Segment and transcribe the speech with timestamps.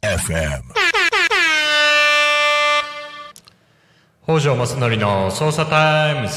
[0.00, 0.62] FM.
[4.24, 6.34] 北条正則の匝瑳タイムズ。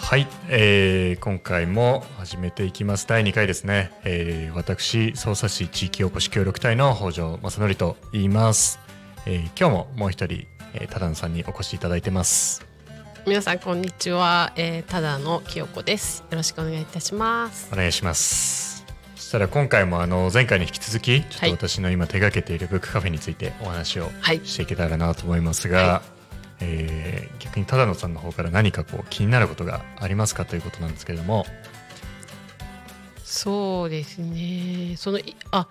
[0.00, 3.06] はい、えー今回も始めていきます。
[3.06, 8.80] 第2回ですね、えー私匝瑳市地域おこし協力隊の北条正則と言います、
[9.26, 10.46] えー今日ももう一人、
[10.78, 12.64] えー、多田野さんにお越しいただいてます。
[13.26, 16.22] 皆さんこんにちは、えー、ただの清子です。
[16.30, 17.68] よろしくお願いいたします。
[17.72, 18.84] お願いします。
[19.16, 24.40] そしたら今回もあの前回に引き続きちょっと私の今手掛けているブックカフェについてお話をはい。
[24.44, 26.02] していけたらなと思いますが、は
[26.60, 31.46] えー逆に只野さんの方から何かこう気になることがありますかということなんですけれども。
[33.24, 34.94] そうですね。
[34.96, 35.68] そのいあ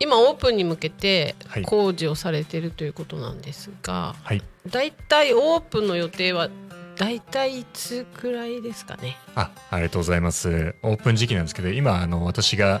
[0.00, 1.62] 今オープンに向けてはい。
[1.62, 4.42] 工事をされているということなんですが、はい。
[4.68, 6.48] だいたいオープンの予定は
[6.96, 9.16] だいたいいつくらいですかね？
[9.34, 10.74] あありがとうございます。
[10.82, 12.80] オープン時期なんですけど今あの私が、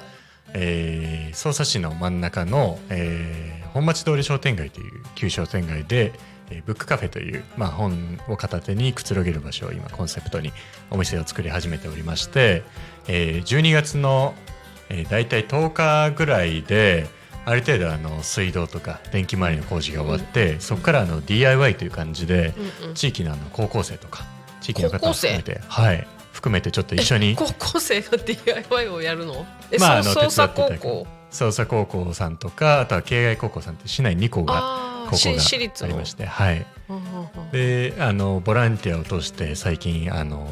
[0.54, 6.12] えー、匝瑳市の真ん中の、えー本町通り商店街という旧商店街で、
[6.50, 10.52] えーブックカフェという、まあ、本を片手にくつろげる場所を今コンセプトに
[10.90, 12.62] お店を作り始めておりまして、
[13.08, 14.34] えー12月の、
[14.90, 17.06] えー、大体10日ぐらいで
[17.44, 22.94] ある程度あの水道とか電気周りの工事が終わって、そこからあの DIY という感じで、うんうん。
[22.94, 24.24] 地域のあの高校生とか
[24.60, 26.06] 地域の方含めてはい。
[26.32, 27.34] 含めてちょっと一緒に。
[27.36, 29.46] 高校生が DIY をやるの？
[29.72, 31.06] え、まああのそう捜査高校？
[31.30, 35.42] 捜査高校さんとかあとは慶外高校さんって市内2校が高校が
[35.82, 36.66] ありましてはい。
[36.88, 37.50] うんうんうん。
[37.50, 40.46] であのボランティアを通して最近あの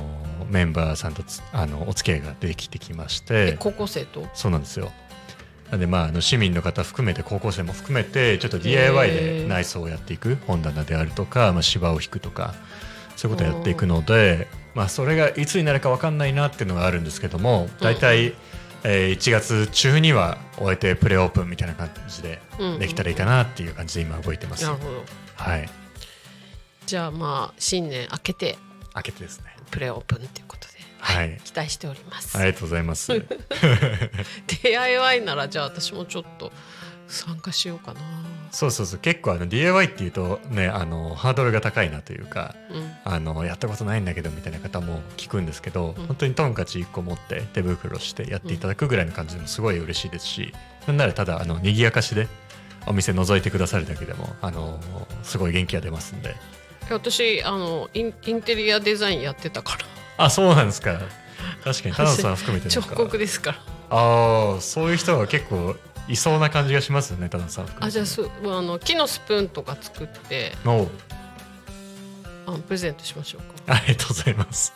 [0.51, 4.27] メンバーさんとつあのお付き合いができてきましえて高校生と？
[4.35, 4.93] そうなんですよ。
[5.71, 12.55] なんでまああの市民の方含めて高校生も含めてちょっと DIY で内装をやっていく本棚であるとか、まあ、芝を引くとか
[13.17, 18.27] そういうことをやっていくので、まあ、それがいつになるか分かんないなっていうのがあるんですけども大体、
[18.85, 22.41] えー1月中には終えてプレオープンみたいな感じで
[22.79, 25.05] できたらいいかなっていう感じで今動いてます、なるほど。
[25.35, 25.69] はい。
[26.87, 28.57] じゃあまあ新年明けて
[28.97, 29.47] 開けてですね。
[29.71, 31.39] プレオープンということで、はい。
[31.45, 33.13] 期待しております、ありがとうございます。
[34.63, 36.51] DIY ならじゃあ私もちょっと
[37.07, 38.01] 参加しようかな。
[38.51, 39.01] そうそうそう。
[39.01, 42.93] 結構あの DIY っていうとねあのハードルが高いなというかうん。
[43.05, 46.07] あのやったことないんだけどみたいな方も聞くんですけど、うん。
[46.07, 50.55] 本当にトンカチ1個持って手袋してやっていただくぐらいの感じでもすごい嬉しいですし、
[50.87, 52.29] なんならただあの賑やかしで
[52.87, 54.81] お店覗いてくださるだけでもあの
[55.23, 56.35] すごい元気が出ますんでえ
[56.95, 59.85] 私あのインインテリアデザインやってたから。
[60.25, 61.01] あそうなんですか。
[61.65, 63.59] 確かに 田野さん含めてな彫んか刻ですから。
[63.91, 65.77] ああそういう人が結構
[66.09, 67.87] いそうな感じがしますよね田野さん含めて。
[67.89, 73.75] あじゃあそうあの木のスプーンとか作ってあプレゼントしましょうか。
[73.75, 74.73] ありがとうございます。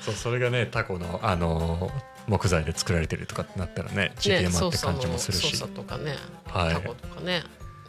[0.00, 1.90] そうそれがねタコのあの
[2.26, 6.74] 木材で作られてるとかってなったらね地域でもあって感じもするし、操作とかねはい。
[6.74, 7.44] タコとかね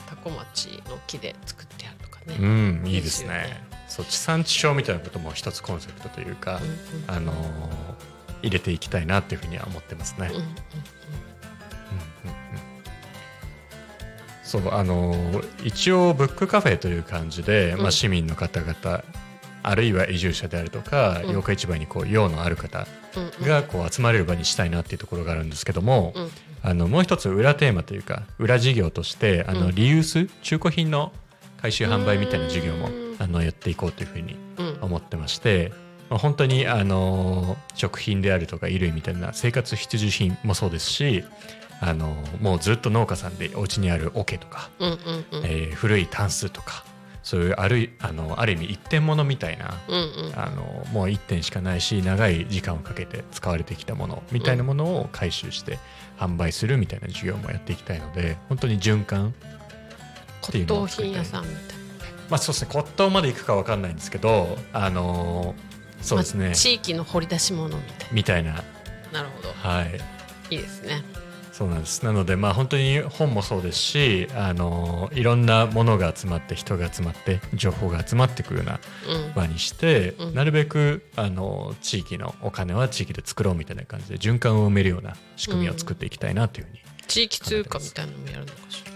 [0.07, 3.29] タコ町の木で作ってあるとかね、うんいいですね。
[3.33, 3.67] いいですよね。
[3.87, 6.59] そう地産地消みたいなことも一つコンセプトというか、
[7.07, 7.35] うんあのー
[8.43, 10.27] 入れていきたいなっていうふうには思ってますね。
[10.27, 10.47] うんうんうん。
[14.43, 17.81] そうあのー一応ブックカフェという感じで、うん。
[17.81, 19.03] まあ、市民の方々
[19.63, 21.33] あるいは移住者であるとか、うん。
[21.33, 22.85] 八日市場にこう用のある方
[23.41, 26.29] がこう集まれる場にしたいなっていうところがあるんですけども、うん。
[26.61, 29.75] あのもう一つ裏テーマというか裏事業としてあのうん。
[29.75, 30.27] リユース？
[30.43, 31.11] 中古品の
[31.61, 34.77] 回収販売みたいな事業もうんあのやっていこうというふうにうん。
[34.81, 35.71] 思ってまして、
[36.09, 41.23] まあ、本当にあの食品であるとか衣類みたいな生活必需品もそうですし
[41.81, 45.45] あのもうずっと農家さんでお家にある桶とか、うんうんうん。
[45.45, 46.83] えー古いタンスとか
[47.23, 50.39] そういうあるいあのある意味一点物みたいなうんうん。
[50.39, 55.79] あのもう1点しかないし長い時間をかけて使われてきたものみたいなものを回収して
[56.17, 59.33] 販売するみたいな事業もやっていきたいので本当に循環
[60.47, 61.23] っていうの骨董を作りたい。
[61.23, 61.77] 品屋さんみたい
[62.29, 65.67] まあそうですね骨董まで行くか分かんないんですけどあのー
[66.03, 67.75] そうですね、まあ地域の掘り出し物
[68.11, 68.53] みたいな。
[68.53, 68.63] な。
[69.11, 69.51] なるほど。
[69.53, 69.99] はい。
[70.51, 71.01] いいですね。
[71.51, 72.05] そうなんです。
[72.05, 78.79] なのでまあ本当に本もそうですしあのーいろんなものが集まって人が集まって情報が集まってくるような
[79.11, 79.33] うん。
[79.33, 80.35] 場にして、うん。
[80.35, 88.86] なるべくあの地域のお金は地域で作ろうみたいな感じで循環を埋めるような仕組みを作っていきたいなというふうに、地域通貨みたいなのもやるのかしら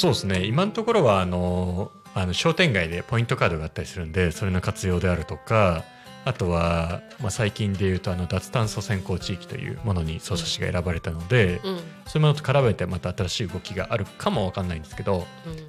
[0.00, 0.44] そうですね。
[0.44, 5.84] 今のところはあのあの商店街でポイントカードがあったりするんでそれの活用であるとか
[6.24, 11.76] あとは、まあ、最近でいうとあの脱炭素先行地域というものに匝瑳市が選ばれたので、うん。
[12.06, 15.24] そういうものと絡めてまた新しい動きがあるかもわかんないんですけどうん。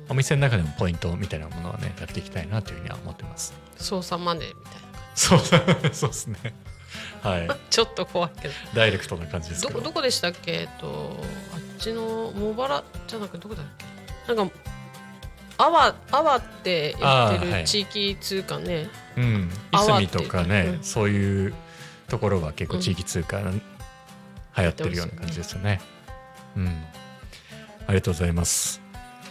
[0.10, 3.54] お店の中でもポイントみたいなものはねやっていきたいなというふうには思ってます。
[3.78, 4.80] 操作マネーみたいな
[5.14, 5.40] そう
[5.94, 6.38] そうですね。
[7.22, 8.54] はい、 ちょっと怖いけど。
[8.74, 9.80] ダイレクトな感じですどけど。
[9.80, 10.52] こどこでしたっけ？
[10.54, 11.16] えっと
[11.54, 13.86] あっちの茂原じゃなくてどこだっけ？
[14.28, 14.56] なんか
[15.58, 20.84] アワアワってやってる地域通貨ね、うん、い泡すみとかね、うん。
[20.84, 21.54] そういう
[22.08, 23.60] ところは結構地域通貨の流
[24.58, 25.80] 行ってるような感じですよね。
[26.58, 28.82] うん、ありがとうございます。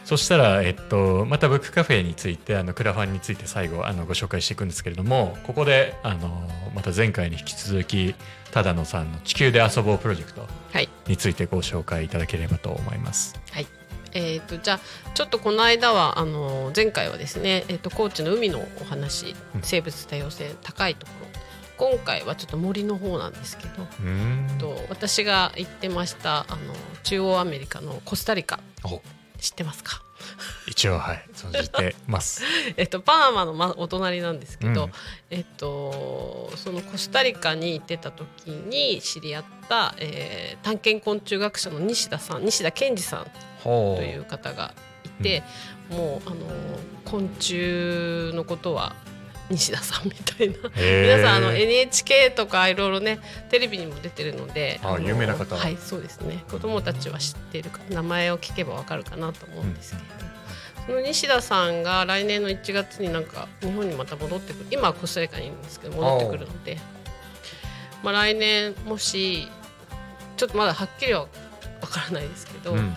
[0.05, 8.17] そしたら、えっと、またブックカフェについてあのクラファンについて最後あのご紹介していくんですけれどもここであのまた前回に引き続き
[8.51, 10.89] 只野さんの「地球で遊ぼう」プロジェクトはい。
[11.07, 13.39] についてご紹介いただければと思います。
[13.53, 13.80] はい
[14.13, 14.81] えー、とじゃあ
[15.15, 19.63] ちょっとこの間はあの前回はですね、えー、と高知の海のお話うん。
[19.63, 21.31] 生物多様性高いところ。
[21.77, 24.59] 今回はちょっと森の方なんですけど、うーん。
[24.59, 26.75] と私が行ってましたあの
[27.05, 28.61] 中央アメリカのコスタリカ。
[28.85, 29.01] お。
[29.39, 30.03] 知ってますか？
[30.69, 31.25] 一応はい。
[31.33, 32.43] 存じてます。
[32.77, 34.93] えっと、パナマの、ま、お隣なんですけど、うん。
[35.31, 43.31] えっと、そのコスタリカに行ってた時に知り合った、えー探検昆虫学者の西田さん西田健二さんほ
[43.63, 44.75] という方が
[45.05, 45.43] いて、
[45.91, 46.47] もうあの
[47.05, 48.95] 昆虫のことは
[49.51, 50.57] 西田さんみたいな。
[50.77, 53.19] 皆さんあの NHK とかいろいろね
[53.51, 55.57] テレビにも出てるのであの有名な方。
[55.57, 56.45] はいそうですね。
[56.51, 60.31] 子供たちは知ってるか名前を聞けばわかるかなと思うんですけれど、
[60.87, 66.79] その西田さんが来年の1月になんか日本にまた戻ってくる今はコスタリカにいるんですけど戻ってくるので、
[68.03, 69.49] まあ、来年もし
[70.37, 71.27] ちょっとまだはっきりはわ
[71.89, 72.95] からないですけど、うん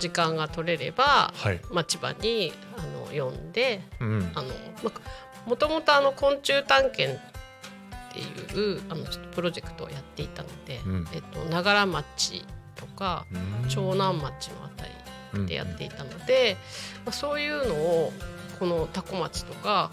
[0.00, 4.32] 時間が取れれば、はい、まあ、千葉にあの読んでうん。
[4.34, 4.48] あの
[4.82, 4.90] ま
[5.46, 11.08] もともとあの昆虫探検っていうあのちょっとプロジェクトをやっていたので、うん。
[11.12, 12.44] えっと、長良町
[12.74, 13.68] とかうん。
[13.68, 16.56] 長南町のあたりでやっていたので、
[17.04, 18.12] まあ、そういうのを
[18.58, 19.90] この多古町とか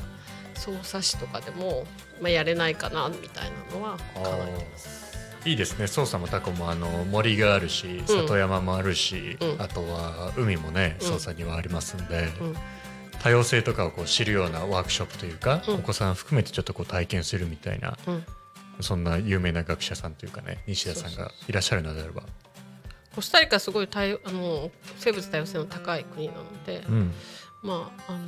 [0.56, 1.86] 匝瑳市とかでも、
[2.22, 5.07] まあ、やれないかなみたいなのは考えてます。
[5.48, 5.86] いいですね。
[5.86, 9.62] 捜査もタコもあの森があるし里山もあるし、うん。
[9.62, 11.08] あとは海もねうん。
[11.08, 12.56] 捜査にはありますんで、うん。
[13.22, 15.76] 多様性とかをこう知るようなワークショップというか、うん。
[15.76, 18.26] お子さん含めてちょっとこう体験するみたいなうん。
[18.82, 22.24] そんな有名な学者さんというかね西田さんがいらっしゃるのであれば。
[23.16, 27.14] コスタリカすごい多様あの生物多様性の高い国なので、うん。
[27.64, 28.20] まああの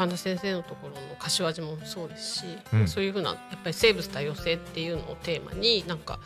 [0.00, 2.88] 神田先生のところの柏島もそうですし、うん。
[2.88, 6.18] そういうふうなやっぱり生物多様性っていうのをテーマになんか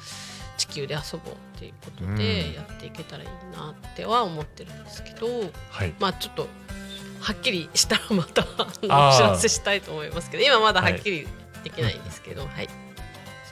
[0.57, 2.15] 地球で遊ぼうっていうことうん。
[2.15, 5.27] でやっていけたらいいなっては思ってるんですけど、
[5.71, 5.93] はい。
[5.99, 6.47] まあちょっと
[7.21, 11.27] はっきりしたらまたお知らせしたいと思いますけど今まだはっきり
[11.65, 12.84] できないんですけど、はい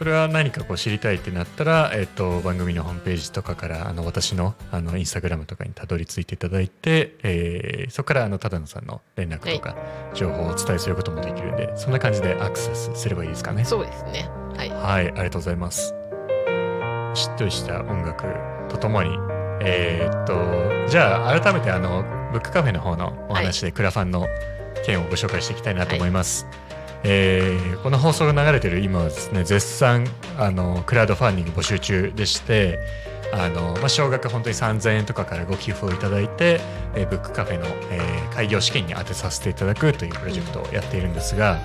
[0.03, 9.77] それは何かこう知りたいってなったら、えっと番組のホームページとかからあの私のあのインスタグラムとかにたどり着いていただいて、えーそこからあの只野さんの連絡とか
[10.13, 13.65] 情報をお伝えすることもできるんで、そんな感じでアクセスすればいいですかね。
[13.65, 15.95] そうですねはいはい、ありがとうございます。
[17.15, 18.25] しっとりした音楽
[18.71, 19.11] とともに、
[19.63, 22.03] えーっと、じゃあ改めてあの、
[22.33, 24.27] ブックカフェの方のお話でクラファンの
[24.85, 26.49] 件をご紹介していきたいなと思います。
[27.05, 30.07] えーこの放送が流れてる今はですね、絶賛
[30.39, 32.79] あのクラウドファンディング募集中でして、
[33.33, 36.61] あのまあ、少額本当に3000円とかからご寄付をいただいて、
[36.95, 41.59] えーブックカフェの、えー開業資金に当てさせていただくというプロジェクトをやっているんですが、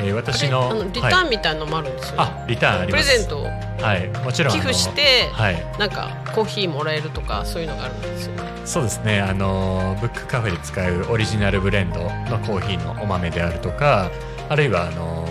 [0.00, 2.16] えーあ私れのリタはいーンみたいなのもあるんですよ、ね。
[2.18, 3.12] あリターンありプます。
[3.12, 8.42] レゼントをはい、もちろん寄付してはい、なんかコーヒーもらえるとかそういうのがあるんですよね。
[8.64, 9.20] そうですね。
[9.20, 14.10] あのブックカフェで使うオリジナルブレンドのコーヒーのお豆であるとか
[14.50, 15.24] あるいはあの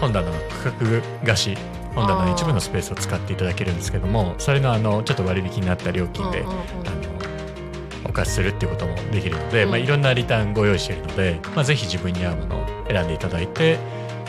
[0.00, 0.34] 本棚の
[0.80, 1.54] 区画菓子
[1.94, 6.52] 本棚の一部のスペースを使っていただけるんですけどもそれのあのちょっと割引になった料金で、あの
[8.08, 9.70] お貸しするっていうこともできるので、うん。
[9.70, 13.78] まあ、いろんなリターンご用意しているので、まあ、ぜひ自分に合うものを選んでいただいて、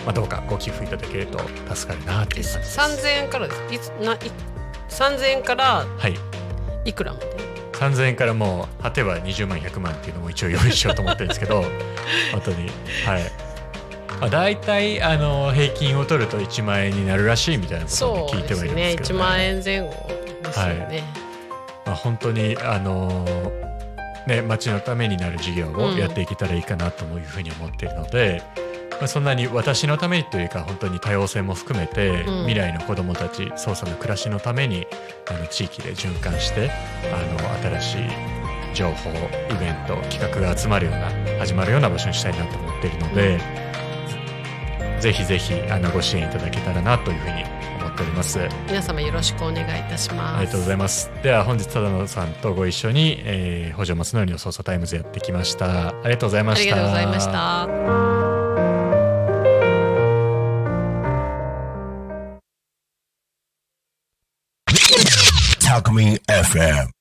[0.05, 1.39] まあ、どうかご寄付いただけると
[1.73, 2.79] 助かるなっていう感じです。
[2.79, 4.19] 3000円からですいつない
[4.89, 6.15] 3000円からはい。
[6.85, 7.25] いくらまで
[7.73, 11.63] ？3000円からもう果ては20万100万っていうのも一応用意しようと思ってるんですけど
[12.31, 12.69] 本当に
[13.05, 13.23] はい、
[14.21, 19.87] まあ、大体あの平均を取ると1万円になるらしいみたいなことそを聞いてはいうですね1るんですけど、万円前後
[20.43, 21.03] ですよね、
[21.87, 23.25] まあ、本当にあの
[24.27, 28.43] ね町のためになる事業をやっていけたらいいかなというふうに思っているので、
[28.91, 32.45] まあ、そんなに私のためにというか本当に多様性も含めて、うん。
[32.45, 34.85] 未来の子どもたち匝瑳の暮らしのために
[35.31, 36.69] あの地域で循環して
[37.11, 39.13] あの新しい情報イ
[39.59, 41.09] ベント企画が集まるような
[41.39, 43.70] 始まるような場所にしたいなと思っているので、
[45.01, 47.43] ぜひぜひあのご支援いただけたらなというふうに
[47.81, 48.39] 思っております。
[48.67, 50.37] 皆様よろしくお願いいたします。
[50.37, 51.11] ありがとうございます。
[51.23, 55.89] では本日ただのさんとご一緒に、えー、補助松のようにの捜査タイムズやってきました。
[55.89, 56.75] ありがとうございまありした。
[56.75, 57.67] がとうございました。
[65.61, 67.00] Talk Me FM.